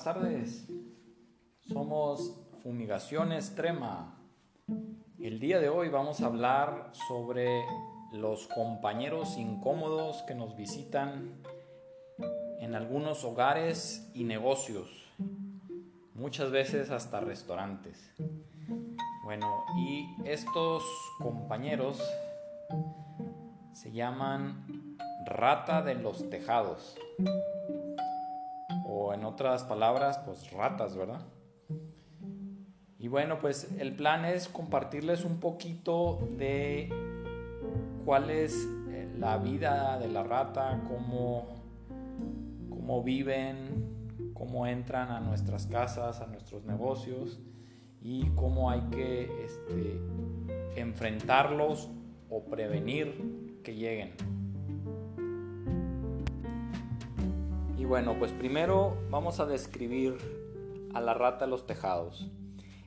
buenas 0.00 0.14
tardes. 0.14 0.68
Somos 1.60 2.40
Fumigación 2.62 3.32
Extrema. 3.32 4.18
El 5.18 5.40
día 5.40 5.60
de 5.60 5.68
hoy 5.68 5.90
vamos 5.90 6.22
a 6.22 6.26
hablar 6.26 6.90
sobre 7.06 7.62
los 8.12 8.46
compañeros 8.46 9.36
incómodos 9.36 10.22
que 10.22 10.34
nos 10.34 10.56
visitan 10.56 11.42
en 12.60 12.74
algunos 12.74 13.24
hogares 13.24 14.10
y 14.14 14.24
negocios, 14.24 14.88
muchas 16.14 16.50
veces 16.50 16.90
hasta 16.90 17.20
restaurantes. 17.20 18.14
Bueno, 19.24 19.64
y 19.76 20.06
estos 20.24 20.82
compañeros 21.18 22.02
se 23.74 23.92
llaman 23.92 24.96
rata 25.26 25.82
de 25.82 25.94
los 25.94 26.30
tejados 26.30 26.96
en 29.14 29.24
otras 29.24 29.64
palabras, 29.64 30.18
pues 30.24 30.50
ratas, 30.52 30.96
¿verdad? 30.96 31.22
Y 32.98 33.08
bueno, 33.08 33.38
pues 33.38 33.70
el 33.78 33.94
plan 33.94 34.24
es 34.24 34.48
compartirles 34.48 35.24
un 35.24 35.40
poquito 35.40 36.28
de 36.36 36.90
cuál 38.04 38.30
es 38.30 38.68
eh, 38.90 39.10
la 39.18 39.38
vida 39.38 39.98
de 39.98 40.08
la 40.08 40.22
rata, 40.22 40.82
cómo, 40.86 41.46
cómo 42.68 43.02
viven, 43.02 44.32
cómo 44.34 44.66
entran 44.66 45.10
a 45.10 45.20
nuestras 45.20 45.66
casas, 45.66 46.20
a 46.20 46.26
nuestros 46.26 46.64
negocios 46.64 47.40
y 48.02 48.28
cómo 48.30 48.70
hay 48.70 48.80
que 48.90 49.44
este, 49.44 50.00
enfrentarlos 50.76 51.90
o 52.28 52.44
prevenir 52.44 53.60
que 53.62 53.74
lleguen. 53.74 54.39
Bueno, 57.90 58.14
pues 58.16 58.30
primero 58.30 58.96
vamos 59.10 59.40
a 59.40 59.46
describir 59.46 60.16
a 60.94 61.00
la 61.00 61.12
rata 61.12 61.44
de 61.44 61.50
los 61.50 61.66
tejados. 61.66 62.30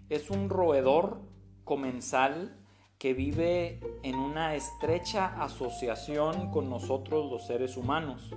Es 0.07 0.29
un 0.29 0.49
roedor 0.49 1.19
comensal 1.65 2.55
que 2.99 3.13
vive 3.13 3.81
en 4.03 4.15
una 4.15 4.55
estrecha 4.55 5.43
asociación 5.43 6.51
con 6.51 6.69
nosotros 6.69 7.29
los 7.29 7.45
seres 7.45 7.75
humanos. 7.75 8.33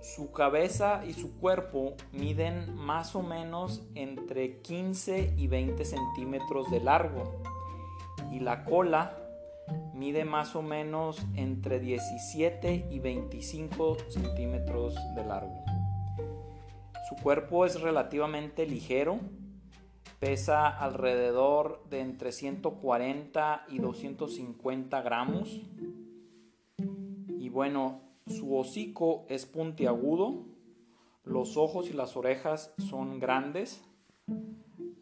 Su 0.00 0.32
cabeza 0.32 1.04
y 1.06 1.12
su 1.12 1.38
cuerpo 1.38 1.92
miden 2.12 2.74
más 2.74 3.14
o 3.14 3.22
menos 3.22 3.82
entre 3.94 4.62
15 4.62 5.34
y 5.36 5.48
20 5.48 5.84
centímetros 5.84 6.70
de 6.70 6.80
largo 6.80 7.42
y 8.32 8.40
la 8.40 8.64
cola 8.64 9.27
mide 9.94 10.24
más 10.24 10.54
o 10.54 10.62
menos 10.62 11.26
entre 11.34 11.80
17 11.80 12.86
y 12.90 12.98
25 13.00 13.96
centímetros 14.08 14.94
de 15.14 15.24
largo. 15.24 15.64
Su 17.08 17.16
cuerpo 17.16 17.66
es 17.66 17.80
relativamente 17.80 18.66
ligero, 18.66 19.18
pesa 20.20 20.68
alrededor 20.68 21.84
de 21.90 22.00
entre 22.00 22.32
140 22.32 23.66
y 23.68 23.78
250 23.78 25.02
gramos. 25.02 25.60
Y 27.38 27.48
bueno, 27.48 28.02
su 28.26 28.56
hocico 28.56 29.24
es 29.28 29.46
puntiagudo, 29.46 30.44
los 31.24 31.56
ojos 31.56 31.88
y 31.90 31.92
las 31.92 32.16
orejas 32.16 32.72
son 32.78 33.18
grandes, 33.18 33.82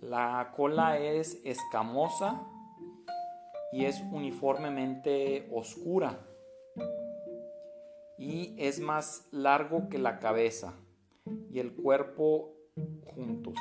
la 0.00 0.53
cola 0.56 0.98
es 0.98 1.41
escamosa 1.44 2.47
y 3.77 3.85
es 3.85 4.01
uniformemente 4.11 5.47
oscura 5.53 6.19
y 8.17 8.55
es 8.57 8.81
más 8.81 9.29
largo 9.33 9.91
que 9.91 9.99
la 9.99 10.19
cabeza 10.19 10.73
y 11.51 11.59
el 11.59 11.75
cuerpo 11.75 12.55
juntos. 13.05 13.55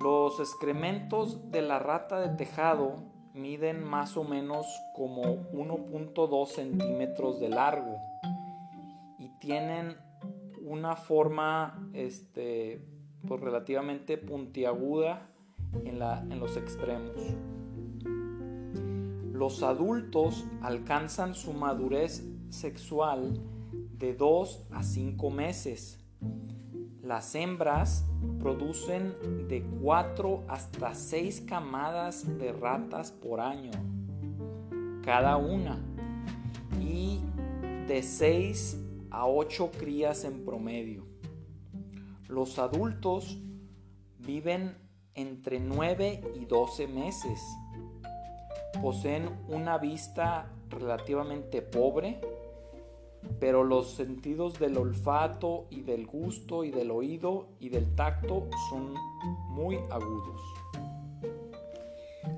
Los 0.00 0.40
excrementos 0.40 1.50
de 1.50 1.60
la 1.60 1.80
rata 1.80 2.18
de 2.20 2.34
tejado 2.34 2.96
miden 3.34 3.84
más 3.84 4.16
o 4.16 4.24
menos 4.24 4.66
como 4.96 5.22
1.2 5.52 6.46
centímetros 6.46 7.40
de 7.40 7.50
largo 7.50 7.98
y 9.18 9.28
tienen 9.38 9.98
una 10.62 10.96
forma 10.96 11.90
este, 11.92 12.82
pues 13.28 13.38
relativamente 13.38 14.16
puntiaguda 14.16 15.28
en, 15.84 15.98
la, 15.98 16.20
en 16.20 16.40
los 16.40 16.56
extremos. 16.56 17.12
Los 19.42 19.64
adultos 19.64 20.44
alcanzan 20.60 21.34
su 21.34 21.52
madurez 21.52 22.24
sexual 22.50 23.40
de 23.98 24.14
2 24.14 24.68
a 24.70 24.84
5 24.84 25.30
meses. 25.30 25.98
Las 27.02 27.34
hembras 27.34 28.06
producen 28.38 29.16
de 29.48 29.64
4 29.82 30.44
hasta 30.46 30.94
6 30.94 31.40
camadas 31.40 32.38
de 32.38 32.52
ratas 32.52 33.10
por 33.10 33.40
año, 33.40 33.72
cada 35.02 35.36
una, 35.38 35.84
y 36.80 37.18
de 37.88 38.00
6 38.00 38.78
a 39.10 39.26
8 39.26 39.72
crías 39.76 40.22
en 40.22 40.44
promedio. 40.44 41.04
Los 42.28 42.60
adultos 42.60 43.40
viven 44.20 44.76
entre 45.14 45.58
9 45.58 46.32
y 46.40 46.44
12 46.44 46.86
meses 46.86 47.40
poseen 48.80 49.28
una 49.48 49.78
vista 49.78 50.50
relativamente 50.68 51.62
pobre, 51.62 52.20
pero 53.38 53.64
los 53.64 53.92
sentidos 53.92 54.58
del 54.58 54.76
olfato 54.78 55.66
y 55.70 55.82
del 55.82 56.06
gusto 56.06 56.64
y 56.64 56.70
del 56.70 56.90
oído 56.90 57.48
y 57.60 57.68
del 57.68 57.94
tacto 57.94 58.48
son 58.70 58.94
muy 59.50 59.76
agudos. 59.90 60.40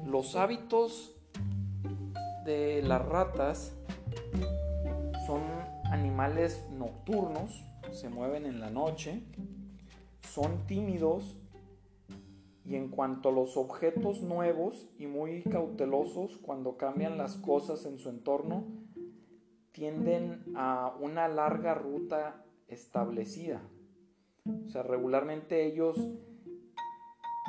Los 0.07 0.37
hábitos 0.37 1.15
de 2.45 2.83
las 2.83 3.05
ratas 3.05 3.75
son 5.27 5.43
animales 5.91 6.67
nocturnos, 6.71 7.65
se 7.93 8.09
mueven 8.09 8.47
en 8.47 8.61
la 8.61 8.71
noche, 8.71 9.23
son 10.33 10.67
tímidos 10.67 11.37
y 12.65 12.77
en 12.77 12.89
cuanto 12.89 13.29
a 13.29 13.33
los 13.33 13.57
objetos 13.57 14.23
nuevos 14.23 14.91
y 14.99 15.07
muy 15.07 15.43
cautelosos 15.43 16.39
cuando 16.39 16.77
cambian 16.77 17.19
las 17.19 17.37
cosas 17.37 17.85
en 17.85 17.99
su 17.99 18.09
entorno, 18.09 18.65
tienden 19.73 20.45
a 20.57 20.97
una 21.01 21.29
larga 21.29 21.75
ruta 21.75 22.43
establecida. 22.69 23.61
O 24.67 24.71
sea, 24.71 24.83
regularmente 24.83 25.67
ellos 25.67 25.97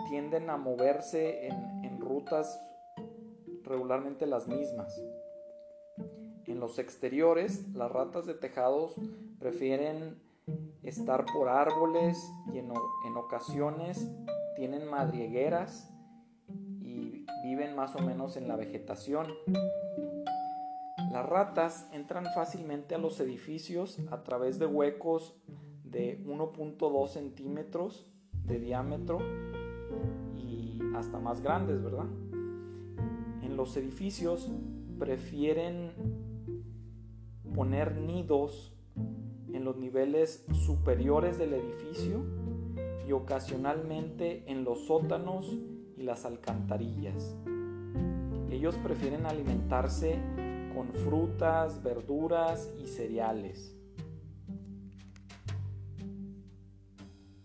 tienden 0.10 0.50
a 0.50 0.58
moverse 0.58 1.48
en, 1.48 2.00
rutas 2.02 2.62
regularmente 3.64 4.28
las 4.28 4.48
mismas. 4.48 5.02
En 6.46 6.60
los 6.60 6.78
exteriores, 6.78 7.68
las 7.74 7.92
ratas 7.92 8.28
de 8.28 8.36
tejados 8.36 8.94
prefieren 9.40 10.22
estar 10.84 11.26
por 11.34 11.50
árboles 11.50 12.32
y 12.54 12.60
en 12.60 12.70
ocasiones 13.18 14.08
tienen 14.56 14.90
madrigueras 14.90 15.92
y 16.82 17.26
viven 17.44 17.76
más 17.76 17.96
o 17.96 18.00
menos 18.00 18.38
en 18.38 18.48
la 18.48 18.56
vegetación. 18.56 19.28
Las 21.12 21.26
ratas 21.26 21.90
entran 21.92 22.26
fácilmente 22.34 22.96
a 22.96 22.98
los 22.98 23.20
edificios 23.20 24.00
a 24.12 24.24
través 24.24 24.60
de 24.60 24.66
huecos 24.66 25.36
de 25.84 26.24
1.2 26.26 27.08
centímetros 27.08 28.06
de 28.44 28.60
diámetro 28.60 29.20
y 30.36 30.80
hasta 30.96 31.20
más 31.20 31.42
grandes, 31.42 31.84
¿verdad? 31.84 32.08
En 33.42 33.56
los 33.56 33.78
edificios 33.78 34.52
prefieren 35.00 35.92
poner 37.54 37.96
nidos 37.96 38.76
en 39.54 39.64
los 39.64 39.78
niveles 39.78 40.46
superiores 40.52 41.38
del 41.38 41.54
edificio 41.54 42.26
y 43.08 43.12
ocasionalmente 43.12 44.44
en 44.52 44.64
los 44.64 44.86
sótanos 44.88 45.52
y 45.98 46.04
las 46.04 46.26
alcantarillas. 46.26 47.36
Ellos 48.50 48.76
prefieren 48.78 49.26
alimentarse 49.26 50.20
con 50.74 50.94
frutas, 50.94 51.84
verduras 51.84 52.72
y 52.78 52.88
cereales. 52.88 53.76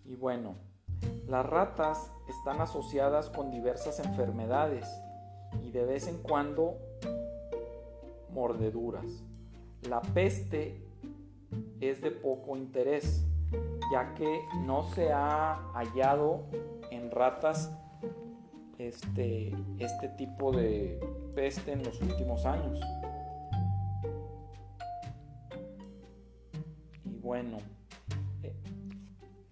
Y 0.04 0.16
bueno, 0.16 0.56
las 1.26 1.46
ratas 1.46 2.12
están 2.28 2.60
asociadas 2.60 3.30
con 3.30 3.50
diversas 3.50 4.00
enfermedades 4.00 4.86
y 5.62 5.70
de 5.70 5.84
vez 5.84 6.08
en 6.08 6.18
cuando 6.18 6.78
mordeduras. 8.32 9.24
La 9.88 10.00
peste 10.00 10.84
es 11.80 12.00
de 12.00 12.10
poco 12.10 12.56
interés 12.56 13.24
ya 13.90 14.14
que 14.14 14.40
no 14.64 14.82
se 14.94 15.12
ha 15.12 15.54
hallado 15.74 16.46
en 16.90 17.10
ratas 17.10 17.72
este, 18.78 19.54
este 19.78 20.08
tipo 20.10 20.52
de 20.52 20.98
peste 21.34 21.72
en 21.72 21.82
los 21.82 22.00
últimos 22.00 22.46
años. 22.46 22.80
Y 27.04 27.14
bueno, 27.18 27.58
eh, 28.42 28.54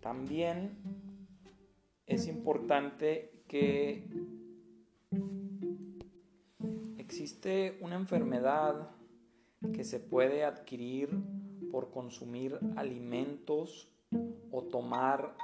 También 0.00 0.78
es 2.06 2.26
importante 2.26 3.44
que 3.48 4.08
existe 6.96 7.78
una 7.82 7.96
enfermedad 7.96 8.90
que 9.74 9.84
se 9.84 10.00
puede 10.00 10.44
adquirir 10.44 11.10
por 11.70 11.90
consumir 11.90 12.58
alimentos 12.76 13.92
o 14.50 14.62
tomar 14.62 15.34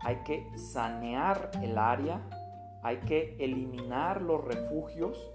hay 0.00 0.16
que 0.24 0.50
sanear 0.56 1.50
el 1.62 1.76
área, 1.76 2.26
hay 2.82 3.00
que 3.00 3.36
eliminar 3.38 4.22
los 4.22 4.42
refugios 4.42 5.30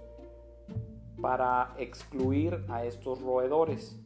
para 1.22 1.72
excluir 1.78 2.66
a 2.68 2.84
estos 2.84 3.22
roedores. 3.22 3.96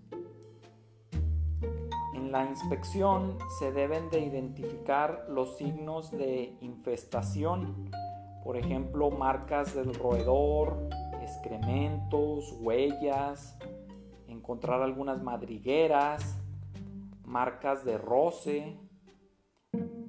En 2.12 2.30
la 2.30 2.44
inspección 2.44 3.38
se 3.58 3.72
deben 3.72 4.10
de 4.10 4.20
identificar 4.20 5.24
los 5.30 5.56
signos 5.56 6.10
de 6.10 6.58
infestación, 6.60 7.90
por 8.44 8.58
ejemplo 8.58 9.10
marcas 9.10 9.74
del 9.74 9.94
roedor, 9.94 10.90
excrementos, 11.22 12.54
huellas, 12.60 13.56
encontrar 14.26 14.82
algunas 14.82 15.22
madrigueras, 15.22 16.37
marcas 17.28 17.84
de 17.84 17.98
roce, 17.98 18.78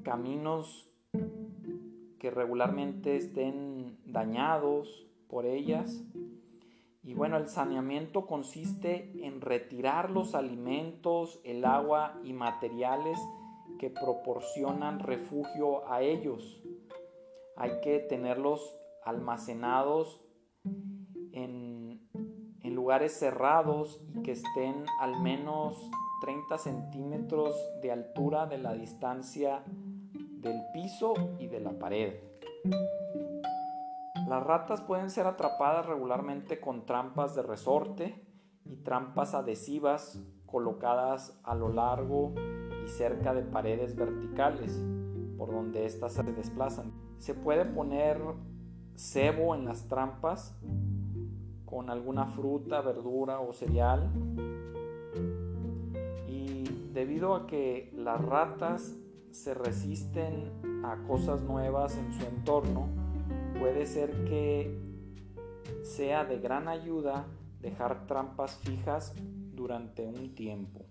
caminos 0.04 0.90
que 2.18 2.32
regularmente 2.32 3.18
estén 3.18 4.00
dañados 4.06 5.08
por 5.28 5.46
ellas. 5.46 6.04
Y 7.04 7.14
bueno, 7.14 7.38
el 7.38 7.48
saneamiento 7.48 8.26
consiste 8.26 9.26
en 9.26 9.42
retirar 9.42 10.10
los 10.10 10.36
alimentos, 10.36 11.40
el 11.44 11.66
agua 11.66 12.20
y 12.24 12.34
materiales 12.34 13.20
que 13.80 13.90
proporcionan 13.90 15.00
refugio 15.00 15.90
a 15.90 16.02
ellos. 16.02 16.62
Hay 17.56 17.82
que 17.82 18.00
tenerlos 18.00 18.78
almacenados 19.04 20.22
en, 21.34 21.70
lugares 22.64 23.20
cerrados 23.20 24.02
y 24.16 24.22
que 24.22 24.32
estén 24.32 24.86
al 25.02 25.22
menos 25.22 25.76
30 26.22 26.58
centímetros 26.58 27.56
de 27.82 27.92
altura 27.92 28.46
de 28.46 28.58
la 28.58 28.74
distancia 28.74 29.64
del 29.66 30.62
piso 30.74 31.14
y 31.40 31.48
de 31.48 31.60
la 31.60 31.72
pared. 31.72 32.16
Las 34.28 34.44
ratas 34.44 34.82
pueden 34.82 35.10
ser 35.10 35.26
atrapadas 35.28 35.86
regularmente 35.86 36.60
con 36.60 36.86
trampas 36.86 37.36
de 37.36 37.42
resorte 37.42 38.26
y 38.64 38.78
trampas 38.78 39.34
adhesivas 39.34 40.24
colocadas 40.46 41.40
a 41.44 41.56
lo 41.56 41.70
largo 41.70 42.34
y 42.86 42.88
cerca 42.90 43.34
de 43.34 43.42
paredes 43.42 43.96
verticales 43.96 44.80
por 45.38 45.52
donde 45.52 45.86
éstas 45.86 46.14
se 46.14 46.24
desplazan. 46.24 46.94
Se 47.18 47.34
puede 47.34 47.66
poner 47.66 48.22
cebo 48.96 49.56
en 49.56 49.66
las 49.66 49.88
trampas 49.88 50.60
con 51.66 51.90
alguna 51.90 52.26
fruta, 52.26 52.82
verdura 52.82 53.40
o 53.40 53.54
cereal. 53.54 54.12
Debido 56.92 57.36
a 57.36 57.46
que 57.46 57.92
las 57.96 58.20
ratas 58.20 58.96
se 59.32 59.54
resisten 59.54 60.82
a 60.84 60.98
cosas 61.08 61.44
nuevas 61.44 61.96
en 61.96 62.12
su 62.14 62.26
entorno, 62.26 62.88
puede 63.60 63.86
ser 63.86 64.26
que 64.26 64.76
sea 65.84 66.26
de 66.26 66.40
gran 66.40 66.68
ayuda 66.68 67.28
dejar 67.62 68.08
trampas 68.08 68.58
fijas 68.58 69.14
durante 69.54 70.06
un 70.08 70.34
tiempo. 70.34 70.86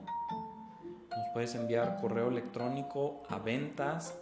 Nos 1.11 1.27
puedes 1.33 1.53
enviar 1.53 2.01
correo 2.01 2.29
electrónico 2.29 3.21
a 3.29 3.37
ventas 3.37 4.19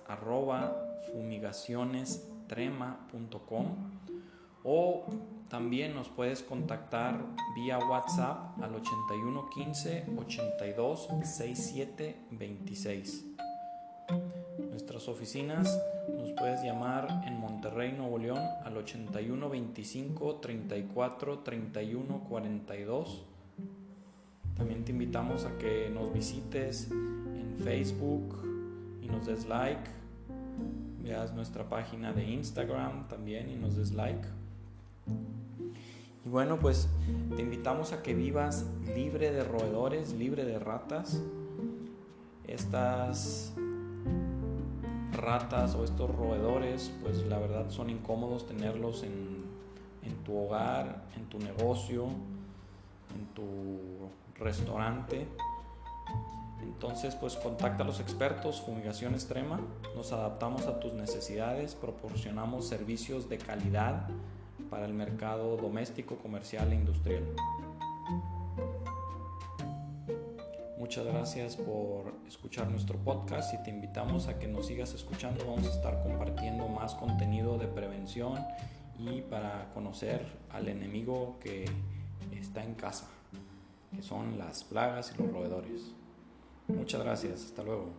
o 4.65 5.05
también 5.47 5.95
nos 5.95 6.09
puedes 6.09 6.43
contactar 6.43 7.23
vía 7.55 7.79
WhatsApp 7.79 8.61
al 8.61 8.75
81 8.75 9.49
15 9.49 10.07
82 10.17 11.07
67 11.23 12.17
26. 12.31 13.27
Nuestras 14.81 15.09
oficinas 15.09 15.79
nos 16.17 16.31
puedes 16.31 16.63
llamar 16.63 17.23
en 17.27 17.39
Monterrey, 17.39 17.91
Nuevo 17.91 18.17
León 18.17 18.41
al 18.65 18.75
81 18.77 19.47
25 19.47 20.37
34 20.37 21.39
31 21.39 22.19
42. 22.27 23.23
También 24.57 24.83
te 24.83 24.91
invitamos 24.91 25.45
a 25.45 25.55
que 25.59 25.91
nos 25.93 26.11
visites 26.11 26.89
en 26.89 27.57
Facebook 27.63 28.43
y 29.03 29.05
nos 29.05 29.27
des 29.27 29.45
like. 29.45 29.87
Veas 31.03 31.31
nuestra 31.35 31.69
página 31.69 32.11
de 32.11 32.25
Instagram 32.31 33.07
también 33.07 33.51
y 33.51 33.57
nos 33.57 33.75
des 33.75 33.91
like. 33.91 34.27
Y 36.25 36.27
bueno, 36.27 36.57
pues 36.59 36.89
te 37.35 37.43
invitamos 37.43 37.93
a 37.93 38.01
que 38.01 38.15
vivas 38.15 38.65
libre 38.95 39.31
de 39.31 39.43
roedores, 39.43 40.13
libre 40.13 40.43
de 40.43 40.57
ratas. 40.57 41.21
Estas 42.47 43.53
ratas 45.13 45.75
o 45.75 45.83
estos 45.83 46.13
roedores, 46.15 46.91
pues 47.01 47.25
la 47.25 47.37
verdad 47.37 47.69
son 47.69 47.89
incómodos 47.89 48.47
tenerlos 48.47 49.03
en, 49.03 49.45
en 50.03 50.15
tu 50.23 50.37
hogar, 50.37 51.03
en 51.15 51.25
tu 51.25 51.39
negocio, 51.39 52.05
en 53.15 53.25
tu 53.33 54.09
restaurante. 54.39 55.27
Entonces, 56.61 57.15
pues 57.15 57.35
contacta 57.35 57.83
a 57.83 57.85
los 57.85 57.99
expertos, 57.99 58.61
fumigación 58.61 59.13
extrema, 59.13 59.59
nos 59.95 60.11
adaptamos 60.11 60.65
a 60.67 60.79
tus 60.79 60.93
necesidades, 60.93 61.75
proporcionamos 61.75 62.67
servicios 62.67 63.29
de 63.29 63.37
calidad 63.37 64.07
para 64.69 64.85
el 64.85 64.93
mercado 64.93 65.57
doméstico, 65.57 66.15
comercial 66.17 66.71
e 66.71 66.75
industrial. 66.75 67.23
Muchas 70.91 71.05
gracias 71.05 71.55
por 71.55 72.13
escuchar 72.27 72.69
nuestro 72.69 72.99
podcast 72.99 73.53
y 73.53 73.63
te 73.63 73.69
invitamos 73.69 74.27
a 74.27 74.37
que 74.37 74.49
nos 74.49 74.67
sigas 74.67 74.93
escuchando. 74.93 75.45
Vamos 75.45 75.65
a 75.67 75.69
estar 75.69 76.03
compartiendo 76.03 76.67
más 76.67 76.95
contenido 76.95 77.57
de 77.57 77.67
prevención 77.67 78.37
y 78.99 79.21
para 79.21 79.71
conocer 79.73 80.25
al 80.49 80.67
enemigo 80.67 81.37
que 81.39 81.63
está 82.37 82.61
en 82.65 82.73
casa, 82.73 83.07
que 83.95 84.03
son 84.03 84.37
las 84.37 84.65
plagas 84.65 85.13
y 85.15 85.23
los 85.23 85.31
roedores. 85.31 85.93
Muchas 86.67 87.01
gracias, 87.01 87.45
hasta 87.45 87.63
luego. 87.63 87.91